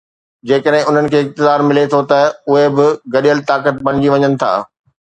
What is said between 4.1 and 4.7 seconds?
وڃن ٿا.